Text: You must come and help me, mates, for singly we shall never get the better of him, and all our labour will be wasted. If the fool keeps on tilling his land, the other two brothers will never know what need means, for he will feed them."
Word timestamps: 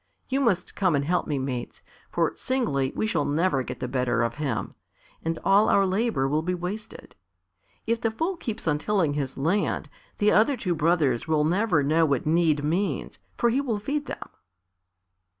You 0.29 0.41
must 0.41 0.73
come 0.73 0.95
and 0.95 1.05
help 1.05 1.27
me, 1.27 1.37
mates, 1.37 1.83
for 2.09 2.33
singly 2.35 2.91
we 2.95 3.05
shall 3.05 3.23
never 3.23 3.61
get 3.61 3.79
the 3.79 3.87
better 3.87 4.23
of 4.23 4.33
him, 4.41 4.73
and 5.23 5.37
all 5.43 5.69
our 5.69 5.85
labour 5.85 6.27
will 6.27 6.41
be 6.41 6.55
wasted. 6.55 7.15
If 7.85 8.01
the 8.01 8.09
fool 8.09 8.35
keeps 8.35 8.67
on 8.67 8.79
tilling 8.79 9.13
his 9.13 9.37
land, 9.37 9.91
the 10.17 10.31
other 10.31 10.57
two 10.57 10.73
brothers 10.73 11.27
will 11.27 11.43
never 11.43 11.83
know 11.83 12.07
what 12.07 12.25
need 12.25 12.63
means, 12.63 13.19
for 13.37 13.51
he 13.51 13.61
will 13.61 13.77
feed 13.77 14.07
them." 14.07 14.27